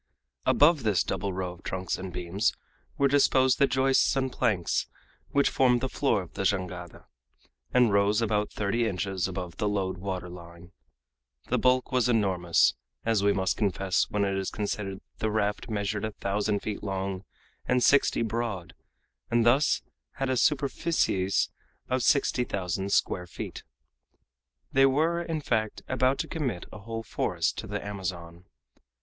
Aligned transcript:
Above 0.47 0.81
this 0.81 1.03
double 1.03 1.31
row 1.31 1.51
of 1.53 1.61
trunks 1.61 1.95
and 1.95 2.11
beams 2.11 2.53
were 2.97 3.07
disposed 3.07 3.59
the 3.59 3.67
joists 3.67 4.15
and 4.15 4.31
planks 4.31 4.87
which 5.29 5.47
formed 5.51 5.79
the 5.79 5.87
floor 5.87 6.23
of 6.23 6.33
the 6.33 6.41
jangada, 6.41 7.05
and 7.71 7.93
rose 7.93 8.19
about 8.19 8.49
thirty 8.51 8.87
inches 8.87 9.27
above 9.27 9.57
the 9.57 9.69
load 9.69 9.99
water 9.99 10.27
line. 10.27 10.71
The 11.49 11.59
bulk 11.59 11.91
was 11.91 12.09
enormous, 12.09 12.73
as 13.05 13.21
we 13.21 13.31
must 13.31 13.57
confess 13.57 14.09
when 14.09 14.25
it 14.25 14.35
is 14.37 14.49
considered 14.49 14.95
that 14.97 15.03
the 15.19 15.29
raft 15.29 15.69
measured 15.69 16.03
a 16.03 16.13
thousand 16.13 16.61
feet 16.61 16.81
long 16.81 17.23
and 17.67 17.83
sixty 17.83 18.23
broad, 18.23 18.73
and 19.29 19.45
thus 19.45 19.83
had 20.13 20.31
a 20.31 20.35
superificies 20.35 21.49
of 21.89 22.01
sixty 22.01 22.43
thousand 22.43 22.91
square 22.91 23.27
feet. 23.27 23.61
They 24.71 24.87
were, 24.87 25.21
in 25.21 25.41
fact, 25.41 25.83
about 25.87 26.17
to 26.17 26.27
commit 26.27 26.65
a 26.71 26.79
whole 26.79 27.03
forest 27.03 27.59
to 27.59 27.67
the 27.67 27.85
Amazon. 27.85 28.45